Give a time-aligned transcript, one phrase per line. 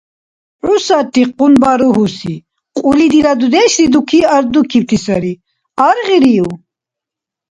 [0.63, 2.35] ХӀу сарри къунба ругьуси!
[2.77, 5.33] Кьули дила дудешли дуки ардукибти сари.
[5.87, 6.47] Аргъирив?